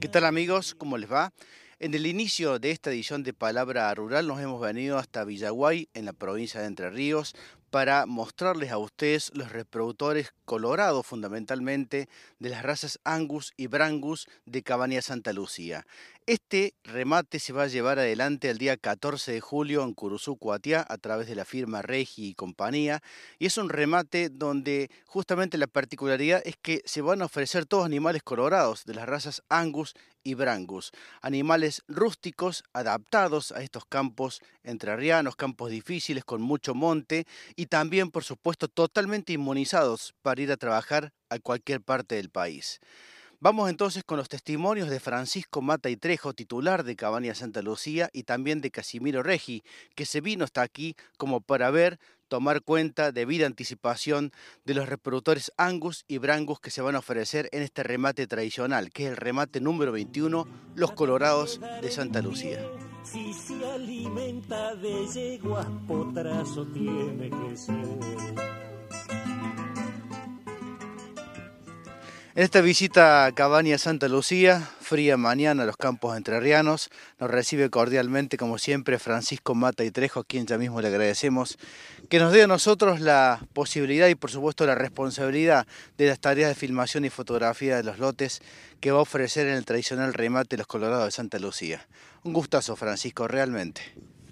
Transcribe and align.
¿Qué 0.00 0.08
tal 0.08 0.24
amigos? 0.24 0.74
¿Cómo 0.74 0.98
les 0.98 1.10
va? 1.10 1.32
En 1.78 1.94
el 1.94 2.06
inicio 2.06 2.58
de 2.58 2.72
esta 2.72 2.90
edición 2.90 3.22
de 3.22 3.32
Palabra 3.32 3.94
Rural 3.94 4.26
nos 4.26 4.40
hemos 4.40 4.60
venido 4.60 4.98
hasta 4.98 5.24
Villaguay, 5.24 5.88
en 5.94 6.04
la 6.04 6.12
provincia 6.12 6.60
de 6.60 6.66
Entre 6.66 6.90
Ríos, 6.90 7.34
para 7.72 8.04
mostrarles 8.04 8.70
a 8.70 8.76
ustedes 8.76 9.30
los 9.32 9.50
reproductores 9.50 10.34
colorados 10.44 11.06
fundamentalmente 11.06 12.06
de 12.38 12.50
las 12.50 12.62
razas 12.62 13.00
Angus 13.02 13.54
y 13.56 13.66
Brangus 13.66 14.28
de 14.44 14.62
Cabaña 14.62 15.00
Santa 15.00 15.32
Lucía. 15.32 15.86
Este 16.26 16.74
remate 16.84 17.40
se 17.40 17.54
va 17.54 17.62
a 17.62 17.68
llevar 17.68 17.98
adelante 17.98 18.50
el 18.50 18.58
día 18.58 18.76
14 18.76 19.32
de 19.32 19.40
julio 19.40 19.84
en 19.84 19.94
Curuzú, 19.94 20.36
Cuatiá, 20.36 20.84
a 20.86 20.98
través 20.98 21.26
de 21.28 21.34
la 21.34 21.46
firma 21.46 21.80
Regi 21.80 22.28
y 22.28 22.34
compañía. 22.34 23.02
Y 23.38 23.46
es 23.46 23.56
un 23.56 23.70
remate 23.70 24.28
donde 24.28 24.90
justamente 25.06 25.56
la 25.56 25.66
particularidad 25.66 26.42
es 26.44 26.56
que 26.60 26.82
se 26.84 27.00
van 27.00 27.22
a 27.22 27.24
ofrecer 27.24 27.64
todos 27.64 27.86
animales 27.86 28.22
colorados 28.22 28.84
de 28.84 28.94
las 28.94 29.08
razas 29.08 29.42
Angus 29.48 29.94
y 30.24 30.34
Brangus. 30.34 30.92
Animales 31.20 31.82
rústicos 31.88 32.64
adaptados 32.72 33.52
a 33.52 33.62
estos 33.62 33.84
campos 33.86 34.40
entrerrianos, 34.62 35.36
campos 35.36 35.70
difíciles 35.70 36.24
con 36.24 36.42
mucho 36.42 36.74
monte 36.74 37.26
y 37.56 37.66
también, 37.66 38.10
por 38.10 38.24
supuesto, 38.24 38.68
totalmente 38.68 39.32
inmunizados 39.32 40.14
para 40.22 40.40
ir 40.40 40.52
a 40.52 40.56
trabajar 40.56 41.12
a 41.28 41.38
cualquier 41.38 41.80
parte 41.80 42.16
del 42.16 42.30
país. 42.30 42.80
Vamos 43.42 43.68
entonces 43.68 44.04
con 44.04 44.18
los 44.18 44.28
testimonios 44.28 44.88
de 44.88 45.00
Francisco 45.00 45.62
Mata 45.62 45.90
y 45.90 45.96
Trejo, 45.96 46.32
titular 46.32 46.84
de 46.84 46.94
Cabaña 46.94 47.34
Santa 47.34 47.60
Lucía, 47.60 48.08
y 48.12 48.22
también 48.22 48.60
de 48.60 48.70
Casimiro 48.70 49.24
Regi, 49.24 49.64
que 49.96 50.06
se 50.06 50.20
vino 50.20 50.44
hasta 50.44 50.62
aquí 50.62 50.94
como 51.18 51.40
para 51.40 51.72
ver, 51.72 51.98
tomar 52.28 52.62
cuenta, 52.62 53.10
debida 53.10 53.46
anticipación, 53.46 54.30
de 54.64 54.74
los 54.74 54.88
reproductores 54.88 55.50
Angus 55.56 56.04
y 56.06 56.18
Brangus 56.18 56.60
que 56.60 56.70
se 56.70 56.82
van 56.82 56.94
a 56.94 57.00
ofrecer 57.00 57.48
en 57.50 57.62
este 57.62 57.82
remate 57.82 58.28
tradicional, 58.28 58.92
que 58.92 59.06
es 59.06 59.10
el 59.10 59.16
remate 59.16 59.60
número 59.60 59.90
21, 59.90 60.46
Los 60.76 60.92
Colorados 60.92 61.60
de 61.80 61.90
Santa 61.90 62.22
Lucía. 62.22 62.64
Si 63.02 63.32
se 63.32 63.68
alimenta 63.72 64.76
de 64.76 65.08
yeguas, 65.08 65.66
potrazo 65.88 66.64
tiene 66.66 67.28
que 67.28 67.56
ser. 67.56 68.71
En 72.34 72.44
esta 72.44 72.62
visita 72.62 73.26
a 73.26 73.32
Cabaña 73.32 73.76
Santa 73.76 74.08
Lucía, 74.08 74.66
fría 74.80 75.18
mañana 75.18 75.64
a 75.64 75.66
los 75.66 75.76
campos 75.76 76.16
entrerrianos, 76.16 76.88
nos 77.20 77.30
recibe 77.30 77.68
cordialmente, 77.68 78.38
como 78.38 78.56
siempre, 78.56 78.98
Francisco 78.98 79.54
Mata 79.54 79.84
y 79.84 79.90
Trejo, 79.90 80.20
a 80.20 80.24
quien 80.24 80.46
ya 80.46 80.56
mismo 80.56 80.80
le 80.80 80.88
agradecemos, 80.88 81.58
que 82.08 82.18
nos 82.18 82.32
dé 82.32 82.44
a 82.44 82.46
nosotros 82.46 83.00
la 83.00 83.46
posibilidad 83.52 84.08
y, 84.08 84.14
por 84.14 84.30
supuesto, 84.30 84.64
la 84.64 84.74
responsabilidad 84.74 85.66
de 85.98 86.06
las 86.06 86.20
tareas 86.20 86.48
de 86.48 86.54
filmación 86.54 87.04
y 87.04 87.10
fotografía 87.10 87.76
de 87.76 87.82
los 87.82 87.98
lotes 87.98 88.40
que 88.80 88.92
va 88.92 89.00
a 89.00 89.02
ofrecer 89.02 89.46
en 89.46 89.52
el 89.52 89.66
tradicional 89.66 90.14
remate 90.14 90.56
Los 90.56 90.66
Colorados 90.66 91.04
de 91.04 91.10
Santa 91.10 91.38
Lucía. 91.38 91.86
Un 92.22 92.32
gustazo, 92.32 92.76
Francisco, 92.76 93.28
realmente. 93.28 93.82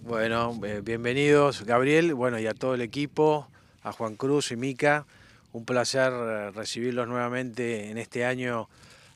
Bueno, 0.00 0.58
eh, 0.64 0.80
bienvenidos, 0.82 1.66
Gabriel, 1.66 2.14
bueno, 2.14 2.38
y 2.38 2.46
a 2.46 2.54
todo 2.54 2.72
el 2.72 2.80
equipo, 2.80 3.46
a 3.82 3.92
Juan 3.92 4.16
Cruz 4.16 4.52
y 4.52 4.56
Mica 4.56 5.04
un 5.52 5.64
placer 5.64 6.12
eh, 6.12 6.50
recibirlos 6.50 7.08
nuevamente 7.08 7.90
en 7.90 7.98
este 7.98 8.24
año 8.24 8.68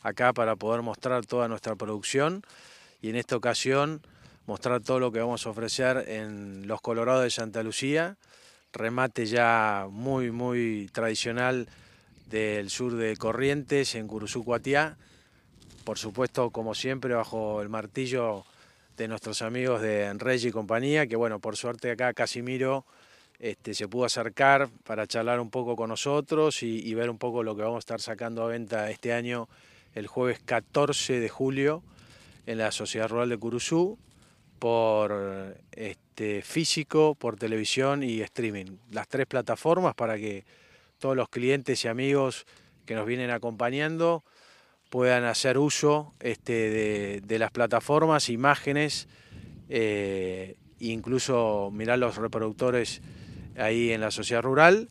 acá 0.03 0.33
para 0.33 0.57
poder 0.57 0.83
mostrar 0.83 1.25
toda 1.27 1.49
nuestra 1.49 1.77
producción 1.77 2.43
y 3.01 3.11
en 3.11 3.17
esta 3.17 3.37
ocasión 3.37 4.03
mostrar 4.47 4.81
todo 4.81 5.01
lo 5.01 5.13
que 5.13 5.21
vamos 5.21 5.47
a 5.47 5.51
ofrecer 5.51 6.05
en 6.09 6.67
Los 6.67 6.81
Colorados 6.81 7.23
de 7.23 7.31
Santa 7.31 7.63
Lucía, 7.63 8.17
remate 8.73 9.27
ya 9.27 9.87
muy 9.91 10.31
muy 10.31 10.91
tradicional 10.93 11.69
del 12.29 12.69
sur 12.71 12.95
de 12.95 13.17
Corrientes 13.17 13.95
en 13.95 14.07
Curuzú 14.07 14.45
Cuatiá, 14.45 14.97
por 15.85 15.99
supuesto 15.99 16.51
como 16.51 16.75
siempre 16.75 17.15
bajo 17.15 17.63
el 17.63 17.69
martillo 17.69 18.45
de 18.97 19.09
nuestros 19.09 19.43
amigos 19.43 19.81
de 19.81 20.13
Rey 20.15 20.41
y 20.45 20.51
compañía, 20.51 21.07
que 21.07 21.17
bueno, 21.17 21.39
por 21.39 21.57
suerte 21.57 21.91
acá 21.91 22.13
Casimiro 22.13 22.85
este, 23.45 23.75
se 23.75 23.89
pudo 23.89 24.07
acercar 24.07 24.71
para 24.85 25.07
charlar 25.07 25.39
un 25.39 25.51
poco 25.51 25.77
con 25.77 25.91
nosotros 25.91 26.63
y, 26.63 26.95
ver 26.95 27.11
un 27.11 27.19
poco 27.19 27.43
lo 27.43 27.55
que 27.55 27.61
vamos 27.61 27.77
a 27.77 27.79
estar 27.81 28.01
sacando 28.01 28.43
a 28.43 28.47
venta 28.47 28.89
este 28.89 29.13
año 29.13 29.51
el 29.95 30.07
jueves 30.07 30.41
14 30.43 31.21
de 31.21 31.29
julio 31.29 31.83
en 32.47 32.57
la 32.57 32.73
Sociedad 32.73 33.07
Rural 33.07 33.29
de 33.29 33.37
Curuzú 33.37 33.99
por 34.59 35.59
este, 35.73 36.41
físico, 36.41 37.17
por 37.17 37.37
televisión 37.37 38.03
y 38.03 38.23
streaming. 38.23 38.79
Las 38.91 39.09
tres 39.09 39.27
plataformas 39.27 39.95
para 39.95 40.17
que 40.17 40.47
todos 40.99 41.15
los 41.15 41.29
clientes 41.29 41.85
y 41.85 41.89
amigos 41.89 42.47
que 42.87 42.95
nos 42.95 43.05
vienen 43.05 43.31
acompañando 43.31 44.25
puedan 44.89 45.25
hacer 45.25 45.59
uso 45.59 46.15
este, 46.21 47.21
de, 47.21 47.39
las 47.39 47.51
plataformas, 47.51 48.31
imágenes, 48.31 49.07
eh, 49.69 50.57
incluso 50.79 51.69
mirar 51.75 51.99
los 51.99 52.17
reproductores 52.17 53.03
ahí 53.57 53.93
en 53.93 54.01
la 54.01 54.11
sociedad 54.11 54.43
rural 54.43 54.89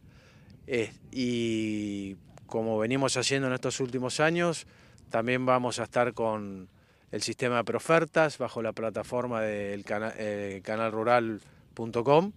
y 1.11 2.15
como 2.47 2.77
venimos 2.77 3.17
haciendo 3.17 3.47
en 3.47 3.53
estos 3.53 3.79
últimos 3.79 4.19
años, 4.19 4.67
también 5.09 5.45
vamos 5.45 5.79
a 5.79 5.83
estar 5.83 6.13
con 6.13 6.69
el 7.11 7.21
sistema 7.21 7.57
de 7.57 7.63
profertas 7.63 8.37
bajo 8.37 8.61
la 8.61 8.73
plataforma 8.73 9.41
del 9.41 9.85
eh, 10.17 10.61
canalrural.com. 10.63 12.31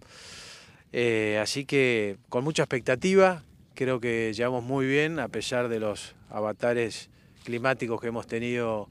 Eh, 0.93 1.39
así 1.41 1.65
que 1.65 2.17
con 2.29 2.43
mucha 2.43 2.63
expectativa, 2.63 3.43
creo 3.73 3.99
que 3.99 4.33
llevamos 4.33 4.63
muy 4.63 4.85
bien 4.85 5.19
a 5.19 5.27
pesar 5.27 5.69
de 5.69 5.79
los 5.79 6.15
avatares 6.29 7.09
climáticos 7.43 7.99
que 8.01 8.07
hemos 8.07 8.27
tenido 8.27 8.89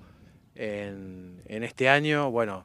en, 0.54 1.42
en 1.46 1.62
este 1.62 1.88
año, 1.88 2.30
bueno, 2.30 2.64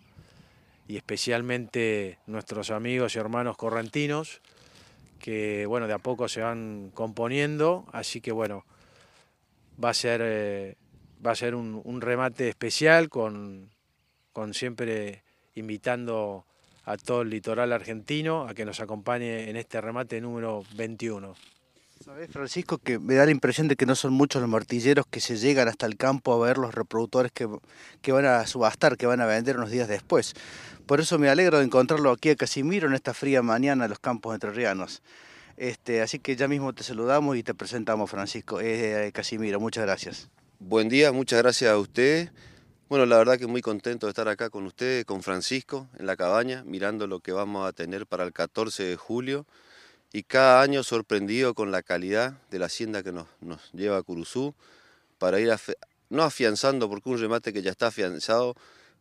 y 0.87 0.97
especialmente 0.97 2.17
nuestros 2.25 2.71
amigos 2.71 3.15
y 3.15 3.19
hermanos 3.19 3.57
correntinos, 3.57 4.41
que 5.21 5.65
bueno, 5.65 5.87
de 5.87 5.93
a 5.93 5.99
poco 5.99 6.27
se 6.27 6.41
van 6.41 6.91
componiendo, 6.93 7.85
así 7.93 8.19
que 8.19 8.31
bueno, 8.31 8.65
va 9.81 9.91
a 9.91 9.93
ser, 9.93 10.21
eh, 10.23 10.75
va 11.25 11.31
a 11.31 11.35
ser 11.35 11.55
un, 11.55 12.01
remate 12.01 12.49
especial 12.49 13.09
con, 13.09 13.69
con 14.33 14.53
siempre 14.53 15.23
invitando 15.55 16.45
a 16.85 16.97
todo 16.97 17.21
el 17.21 17.29
litoral 17.29 17.71
argentino 17.71 18.47
a 18.47 18.53
que 18.53 18.65
nos 18.65 18.79
acompañe 18.79 19.49
en 19.49 19.55
este 19.55 19.79
remate 19.79 20.19
número 20.19 20.63
21. 20.75 21.35
Sabes, 22.03 22.31
Francisco, 22.31 22.79
que 22.79 22.97
me 22.97 23.13
da 23.13 23.25
la 23.25 23.31
impresión 23.31 23.67
de 23.67 23.75
que 23.75 23.85
no 23.85 23.93
son 23.95 24.11
muchos 24.13 24.41
los 24.41 24.49
martilleros 24.49 25.05
que 25.05 25.19
se 25.19 25.37
llegan 25.37 25.67
hasta 25.67 25.85
el 25.85 25.97
campo 25.97 26.33
a 26.33 26.47
ver 26.47 26.57
los 26.57 26.73
reproductores 26.73 27.31
que, 27.31 27.47
que 28.01 28.11
van 28.11 28.25
a 28.25 28.47
subastar, 28.47 28.97
que 28.97 29.05
van 29.05 29.21
a 29.21 29.27
vender 29.27 29.57
unos 29.57 29.69
días 29.69 29.87
después. 29.87 30.33
Por 30.87 30.99
eso 30.99 31.19
me 31.19 31.29
alegro 31.29 31.59
de 31.59 31.65
encontrarlo 31.65 32.09
aquí 32.09 32.31
a 32.31 32.35
Casimiro 32.35 32.87
en 32.87 32.95
esta 32.95 33.13
fría 33.13 33.43
mañana 33.43 33.83
en 33.83 33.91
los 33.91 33.99
campos 33.99 34.33
entrerrianos. 34.33 35.03
Este, 35.57 36.01
así 36.01 36.17
que 36.17 36.35
ya 36.35 36.47
mismo 36.47 36.73
te 36.73 36.81
saludamos 36.81 37.37
y 37.37 37.43
te 37.43 37.53
presentamos, 37.53 38.09
Francisco. 38.09 38.59
Eh, 38.59 39.11
Casimiro, 39.13 39.59
muchas 39.59 39.83
gracias. 39.85 40.27
Buen 40.57 40.89
día, 40.89 41.11
muchas 41.11 41.39
gracias 41.39 41.69
a 41.69 41.77
usted. 41.77 42.31
Bueno, 42.89 43.05
la 43.05 43.17
verdad 43.17 43.37
que 43.37 43.45
muy 43.45 43.61
contento 43.61 44.07
de 44.07 44.09
estar 44.09 44.27
acá 44.27 44.49
con 44.49 44.65
usted, 44.65 45.05
con 45.05 45.21
Francisco, 45.21 45.87
en 45.99 46.07
la 46.07 46.15
cabaña, 46.15 46.63
mirando 46.65 47.05
lo 47.05 47.19
que 47.19 47.31
vamos 47.31 47.69
a 47.69 47.73
tener 47.73 48.07
para 48.07 48.23
el 48.23 48.33
14 48.33 48.83
de 48.85 48.95
julio. 48.95 49.45
Y 50.13 50.23
cada 50.23 50.61
año 50.61 50.83
sorprendido 50.83 51.53
con 51.53 51.71
la 51.71 51.83
calidad 51.83 52.33
de 52.49 52.59
la 52.59 52.65
hacienda 52.65 53.03
que 53.03 53.11
nos, 53.11 53.27
lleva 53.73 53.97
a 53.97 54.03
Curuzú, 54.03 54.53
para 55.17 55.39
ir 55.39 55.53
no 56.09 56.23
afianzando, 56.23 56.89
porque 56.89 57.09
un 57.09 57.19
remate 57.19 57.53
que 57.53 57.61
ya 57.61 57.71
está 57.71 57.87
afianzado, 57.87 58.55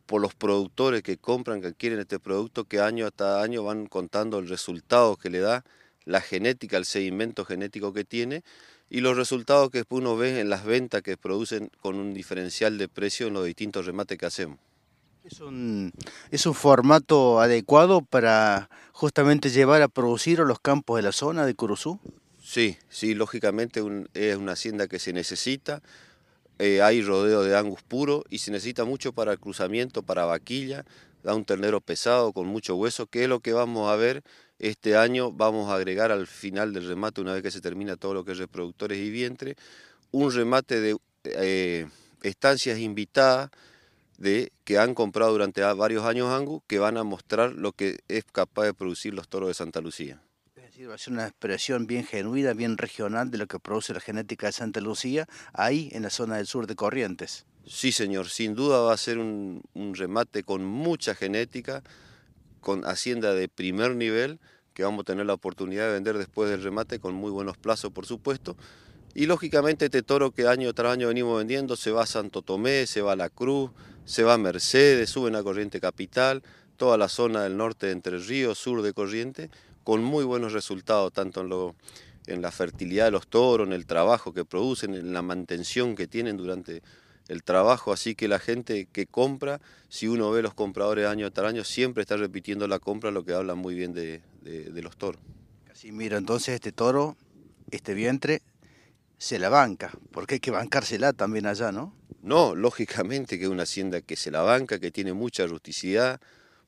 por 0.05 0.21
los 0.21 0.33
productores 0.35 1.03
que 1.03 1.17
compran, 1.17 1.61
que 1.61 1.73
quieren 1.73 1.99
este 1.99 2.19
producto, 2.19 2.65
que 2.65 2.79
año 2.79 3.07
hasta 3.07 3.41
año 3.41 3.63
van 3.63 3.87
contando 3.87 4.39
el 4.39 4.49
resultado 4.49 5.15
que 5.15 5.29
le 5.29 5.39
da, 5.39 5.63
la 6.05 6.21
genética, 6.21 6.77
el 6.77 6.85
seguimiento 6.85 7.45
genético 7.45 7.93
que 7.93 8.03
tiene 8.03 8.43
y 8.89 9.01
los 9.01 9.15
resultados 9.15 9.69
que 9.69 9.83
uno 9.89 10.17
ve 10.17 10.39
en 10.39 10.49
las 10.49 10.65
ventas 10.65 11.01
que 11.01 11.15
producen 11.15 11.71
con 11.81 11.95
un 11.95 12.13
diferencial 12.13 12.77
de 12.77 12.89
precio 12.89 13.27
en 13.27 13.33
los 13.33 13.45
distintos 13.45 13.85
remates 13.85 14.17
que 14.17 14.25
hacemos. 14.25 14.59
¿Es 15.23 15.39
un, 15.39 15.93
¿Es 16.31 16.47
un 16.47 16.55
formato 16.55 17.39
adecuado 17.41 18.01
para 18.01 18.69
justamente 18.91 19.51
llevar 19.51 19.83
a 19.83 19.87
producir 19.87 20.41
a 20.41 20.45
los 20.45 20.59
campos 20.59 20.97
de 20.97 21.03
la 21.03 21.11
zona 21.11 21.45
de 21.45 21.53
Curuzú? 21.53 21.99
Sí, 22.41 22.77
sí, 22.89 23.13
lógicamente 23.13 23.83
es 24.15 24.35
una 24.35 24.53
hacienda 24.53 24.87
que 24.87 24.97
se 24.97 25.13
necesita, 25.13 25.83
eh, 26.57 26.81
hay 26.81 27.03
rodeo 27.03 27.43
de 27.43 27.55
angus 27.55 27.83
puro 27.83 28.23
y 28.29 28.39
se 28.39 28.51
necesita 28.51 28.83
mucho 28.83 29.13
para 29.13 29.31
el 29.31 29.39
cruzamiento, 29.39 30.01
para 30.01 30.25
vaquilla, 30.25 30.85
da 31.23 31.35
un 31.35 31.45
ternero 31.45 31.81
pesado 31.81 32.33
con 32.33 32.47
mucho 32.47 32.75
hueso, 32.75 33.05
que 33.05 33.23
es 33.23 33.29
lo 33.29 33.41
que 33.41 33.53
vamos 33.53 33.91
a 33.91 33.95
ver 33.95 34.23
este 34.57 34.97
año. 34.97 35.31
Vamos 35.31 35.69
a 35.69 35.75
agregar 35.75 36.11
al 36.11 36.25
final 36.25 36.73
del 36.73 36.87
remate, 36.87 37.21
una 37.21 37.33
vez 37.33 37.43
que 37.43 37.51
se 37.51 37.61
termina 37.61 37.95
todo 37.95 38.15
lo 38.15 38.25
que 38.25 38.31
es 38.31 38.39
reproductores 38.39 38.97
y 38.97 39.11
vientre, 39.11 39.55
un 40.11 40.31
remate 40.31 40.81
de 40.81 40.97
eh, 41.25 41.87
estancias 42.23 42.79
invitadas 42.79 43.51
de, 44.21 44.51
que 44.63 44.77
han 44.77 44.93
comprado 44.93 45.31
durante 45.31 45.61
varios 45.61 46.05
años 46.05 46.29
angus, 46.29 46.61
que 46.67 46.79
van 46.79 46.97
a 46.97 47.03
mostrar 47.03 47.53
lo 47.53 47.73
que 47.73 47.99
es 48.07 48.23
capaz 48.23 48.65
de 48.65 48.73
producir 48.73 49.13
los 49.13 49.27
toros 49.27 49.47
de 49.49 49.53
Santa 49.53 49.81
Lucía 49.81 50.21
decir, 50.71 50.89
va 50.89 50.95
a 50.95 50.97
ser 50.97 51.13
una 51.13 51.27
expresión 51.27 51.85
bien 51.85 52.05
genuina, 52.05 52.53
bien 52.53 52.77
regional 52.77 53.29
de 53.29 53.37
lo 53.37 53.47
que 53.47 53.59
produce 53.59 53.93
la 53.93 53.99
genética 53.99 54.47
de 54.47 54.53
Santa 54.53 54.79
Lucía, 54.79 55.27
ahí 55.53 55.89
en 55.91 56.03
la 56.03 56.09
zona 56.09 56.37
del 56.37 56.47
sur 56.47 56.65
de 56.65 56.75
Corrientes. 56.75 57.45
Sí, 57.67 57.91
señor, 57.91 58.29
sin 58.29 58.55
duda 58.55 58.79
va 58.79 58.93
a 58.93 58.97
ser 58.97 59.17
un, 59.17 59.61
un 59.73 59.95
remate 59.95 60.43
con 60.43 60.63
mucha 60.63 61.13
genética, 61.13 61.83
con 62.61 62.85
hacienda 62.85 63.33
de 63.33 63.49
primer 63.49 63.95
nivel, 63.95 64.39
que 64.73 64.83
vamos 64.83 65.01
a 65.01 65.03
tener 65.03 65.25
la 65.25 65.33
oportunidad 65.33 65.87
de 65.87 65.93
vender 65.93 66.17
después 66.17 66.49
del 66.49 66.63
remate 66.63 66.99
con 66.99 67.13
muy 67.13 67.31
buenos 67.31 67.57
plazos, 67.57 67.91
por 67.91 68.05
supuesto. 68.05 68.55
Y 69.13 69.25
lógicamente 69.25 69.85
este 69.85 70.03
toro 70.03 70.31
que 70.31 70.47
año 70.47 70.73
tras 70.73 70.93
año 70.93 71.09
venimos 71.09 71.37
vendiendo 71.37 71.75
se 71.75 71.91
va 71.91 72.03
a 72.03 72.05
Santo 72.05 72.41
Tomé, 72.41 72.87
se 72.87 73.01
va 73.01 73.13
a 73.13 73.15
La 73.15 73.29
Cruz, 73.29 73.71
se 74.05 74.23
va 74.23 74.35
a 74.35 74.37
Mercedes, 74.37 75.09
sube 75.09 75.35
a 75.37 75.43
Corriente 75.43 75.81
Capital, 75.81 76.43
toda 76.77 76.97
la 76.97 77.09
zona 77.09 77.43
del 77.43 77.57
norte 77.57 77.87
de 77.87 77.91
Entre 77.91 78.17
Ríos, 78.17 78.57
sur 78.57 78.81
de 78.81 78.93
Corriente, 78.93 79.49
con 79.83 80.03
muy 80.03 80.23
buenos 80.23 80.53
resultados, 80.53 81.11
tanto 81.11 81.41
en, 81.41 81.49
lo, 81.49 81.75
en 82.27 82.41
la 82.41 82.51
fertilidad 82.51 83.05
de 83.05 83.11
los 83.11 83.27
toros, 83.27 83.67
en 83.67 83.73
el 83.73 83.85
trabajo 83.85 84.33
que 84.33 84.45
producen, 84.45 84.93
en 84.93 85.13
la 85.13 85.21
mantención 85.21 85.95
que 85.95 86.07
tienen 86.07 86.37
durante 86.37 86.81
el 87.27 87.43
trabajo, 87.43 87.91
así 87.93 88.15
que 88.15 88.27
la 88.27 88.39
gente 88.39 88.87
que 88.91 89.07
compra, 89.07 89.61
si 89.89 90.07
uno 90.07 90.31
ve 90.31 90.41
los 90.41 90.53
compradores 90.53 91.07
año 91.07 91.31
tras 91.31 91.49
año, 91.49 91.63
siempre 91.63 92.01
está 92.01 92.17
repitiendo 92.17 92.67
la 92.67 92.79
compra, 92.79 93.11
lo 93.11 93.25
que 93.25 93.33
habla 93.33 93.55
muy 93.55 93.75
bien 93.75 93.93
de, 93.93 94.21
de 94.41 94.81
los 94.81 94.97
toros. 94.97 95.21
Así 95.71 95.91
mira, 95.91 96.17
entonces 96.17 96.55
este 96.55 96.71
toro, 96.71 97.15
este 97.71 97.93
vientre, 97.93 98.41
se 99.21 99.37
la 99.37 99.49
banca, 99.49 99.91
porque 100.11 100.33
hay 100.35 100.39
que 100.39 100.49
bancársela 100.49 101.13
también 101.13 101.45
allá, 101.45 101.71
¿no? 101.71 101.93
No, 102.23 102.55
lógicamente 102.55 103.37
que 103.37 103.43
es 103.43 103.51
una 103.51 103.63
hacienda 103.63 104.01
que 104.01 104.15
se 104.15 104.31
la 104.31 104.41
banca, 104.41 104.79
que 104.79 104.89
tiene 104.89 105.13
mucha 105.13 105.45
rusticidad, 105.45 106.19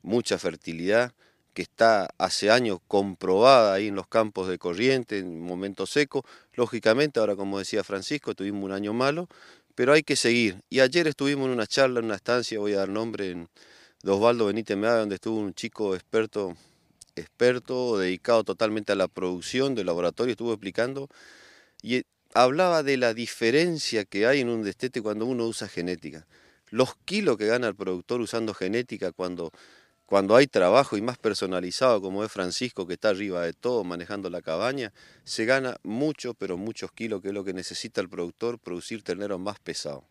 mucha 0.03 0.37
fertilidad, 0.37 1.13
que 1.55 1.63
está 1.63 2.13
hace 2.19 2.51
años 2.51 2.77
comprobada 2.87 3.73
ahí 3.73 3.87
en 3.87 3.95
los 3.95 4.05
campos 4.05 4.47
de 4.47 4.59
corriente, 4.59 5.17
en 5.17 5.41
momentos 5.41 5.89
secos. 5.89 6.25
Lógicamente, 6.53 7.19
ahora 7.19 7.35
como 7.35 7.57
decía 7.57 7.83
Francisco, 7.83 8.35
tuvimos 8.35 8.65
un 8.65 8.71
año 8.71 8.93
malo, 8.93 9.27
pero 9.73 9.91
hay 9.93 10.03
que 10.03 10.15
seguir. 10.15 10.61
Y 10.69 10.81
ayer 10.81 11.07
estuvimos 11.07 11.47
en 11.47 11.53
una 11.53 11.65
charla, 11.65 12.01
en 12.01 12.05
una 12.05 12.15
estancia, 12.15 12.59
voy 12.59 12.73
a 12.73 12.77
dar 12.77 12.89
nombre, 12.89 13.31
en 13.31 13.49
Osvaldo 14.05 14.45
Benítez 14.45 14.77
Meada, 14.77 14.99
donde 14.99 15.15
estuvo 15.15 15.39
un 15.39 15.55
chico 15.55 15.95
experto, 15.95 16.55
experto, 17.15 17.97
dedicado 17.97 18.43
totalmente 18.43 18.91
a 18.91 18.95
la 18.95 19.07
producción 19.07 19.73
del 19.73 19.87
laboratorio, 19.87 20.33
estuvo 20.33 20.53
explicando, 20.53 21.09
y 21.81 22.03
hablaba 22.33 22.83
de 22.83 22.97
la 22.97 23.13
diferencia 23.13 24.05
que 24.05 24.25
hay 24.25 24.41
en 24.41 24.49
un 24.49 24.63
destete 24.63 25.01
cuando 25.01 25.25
uno 25.25 25.45
usa 25.45 25.67
genética. 25.67 26.25
Los 26.69 26.95
kilos 27.05 27.37
que 27.37 27.45
gana 27.45 27.67
el 27.67 27.75
productor 27.75 28.21
usando 28.21 28.53
genética 28.53 29.11
cuando, 29.11 29.51
cuando 30.05 30.35
hay 30.35 30.47
trabajo 30.47 30.97
y 30.97 31.01
más 31.01 31.17
personalizado 31.17 32.01
como 32.01 32.23
es 32.23 32.31
Francisco 32.31 32.87
que 32.87 32.93
está 32.93 33.09
arriba 33.09 33.43
de 33.43 33.53
todo 33.53 33.83
manejando 33.83 34.29
la 34.29 34.41
cabaña, 34.41 34.91
se 35.23 35.45
gana 35.45 35.77
mucho, 35.83 36.33
pero 36.33 36.57
muchos 36.57 36.91
kilos, 36.91 37.21
que 37.21 37.27
es 37.27 37.33
lo 37.33 37.43
que 37.43 37.53
necesita 37.53 38.01
el 38.01 38.09
productor, 38.09 38.57
producir 38.57 39.03
ternero 39.03 39.37
más 39.37 39.59
pesado. 39.59 40.03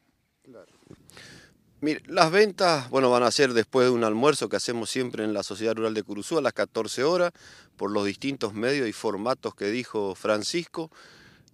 Mire, 1.80 2.00
las 2.06 2.30
ventas, 2.30 2.88
bueno, 2.90 3.10
van 3.10 3.24
a 3.24 3.30
ser 3.32 3.54
después 3.54 3.88
de 3.88 3.90
un 3.90 4.04
almuerzo 4.04 4.48
que 4.48 4.54
hacemos 4.54 4.88
siempre 4.88 5.24
en 5.24 5.34
la 5.34 5.42
Sociedad 5.42 5.74
Rural 5.74 5.94
de 5.94 6.04
Curuzú 6.04 6.38
a 6.38 6.42
las 6.42 6.52
14 6.52 7.02
horas, 7.02 7.32
por 7.76 7.90
los 7.90 8.06
distintos 8.06 8.54
medios 8.54 8.88
y 8.88 8.92
formatos 8.92 9.56
que 9.56 9.64
dijo 9.66 10.14
Francisco 10.14 10.92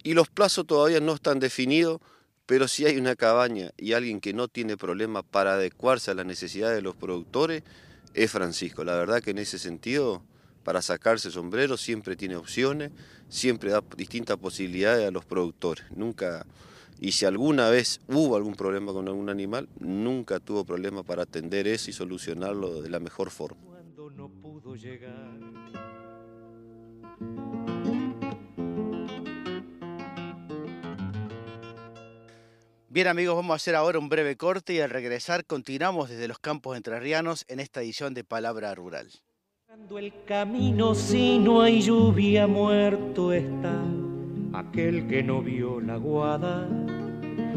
y 0.03 0.13
los 0.13 0.29
plazos 0.29 0.65
todavía 0.65 0.99
no 0.99 1.13
están 1.13 1.39
definidos, 1.39 1.99
pero 2.45 2.67
si 2.67 2.85
hay 2.85 2.97
una 2.97 3.15
cabaña 3.15 3.71
y 3.77 3.93
alguien 3.93 4.19
que 4.19 4.33
no 4.33 4.47
tiene 4.47 4.75
problema 4.75 5.21
para 5.21 5.53
adecuarse 5.53 6.11
a 6.11 6.15
las 6.15 6.25
necesidades 6.25 6.75
de 6.75 6.81
los 6.81 6.95
productores, 6.95 7.63
es 8.13 8.31
Francisco. 8.31 8.83
La 8.83 8.95
verdad 8.95 9.21
que 9.21 9.31
en 9.31 9.37
ese 9.37 9.59
sentido, 9.59 10.23
para 10.63 10.81
sacarse 10.81 11.29
sombrero, 11.29 11.77
siempre 11.77 12.15
tiene 12.15 12.35
opciones, 12.35 12.91
siempre 13.27 13.69
da 13.69 13.83
distintas 13.95 14.37
posibilidades 14.37 15.07
a 15.07 15.11
los 15.11 15.25
productores. 15.25 15.85
Nunca, 15.95 16.45
y 16.99 17.11
si 17.11 17.25
alguna 17.25 17.69
vez 17.69 18.01
hubo 18.07 18.35
algún 18.35 18.55
problema 18.55 18.93
con 18.93 19.07
algún 19.07 19.29
animal, 19.29 19.69
nunca 19.79 20.39
tuvo 20.39 20.65
problema 20.65 21.03
para 21.03 21.23
atender 21.23 21.67
eso 21.67 21.91
y 21.91 21.93
solucionarlo 21.93 22.81
de 22.81 22.89
la 22.89 22.99
mejor 22.99 23.29
forma. 23.29 23.61
Cuando 23.63 24.09
no 24.09 24.29
pudo 24.29 24.75
llegar 24.75 25.58
Bien 32.91 33.05
amigos, 33.05 33.35
vamos 33.35 33.51
a 33.51 33.55
hacer 33.57 33.75
ahora 33.75 33.99
un 33.99 34.09
breve 34.09 34.35
corte 34.35 34.73
y 34.73 34.79
al 34.79 34.89
regresar 34.89 35.45
continuamos 35.45 36.09
desde 36.09 36.27
los 36.27 36.39
campos 36.39 36.75
entrerrianos 36.75 37.45
en 37.47 37.59
esta 37.59 37.83
edición 37.83 38.15
de 38.15 38.23
Palabra 38.23 38.73
Rural. 38.73 39.11
el 39.95 40.13
camino 40.25 40.95
si 40.95 41.37
no 41.37 41.61
hay 41.61 41.83
lluvia 41.83 42.47
muerto 42.47 43.31
está 43.31 43.79
aquel 44.53 45.07
que 45.07 45.21
no 45.21 45.43
vio 45.43 45.79
la 45.79 45.97
guada, 45.97 46.67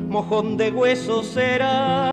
mojón 0.07 0.59
de 0.59 0.71
hueso 0.71 1.23
será. 1.23 2.03